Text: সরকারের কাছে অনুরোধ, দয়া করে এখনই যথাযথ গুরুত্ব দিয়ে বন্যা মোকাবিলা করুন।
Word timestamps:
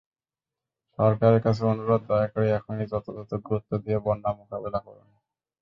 সরকারের 0.99 1.41
কাছে 1.41 1.61
অনুরোধ, 1.65 2.01
দয়া 2.09 2.27
করে 2.27 2.47
এখনই 2.51 2.85
যথাযথ 2.91 3.31
গুরুত্ব 3.47 3.71
দিয়ে 3.83 3.97
বন্যা 4.05 4.31
মোকাবিলা 4.39 4.79
করুন। 4.79 5.07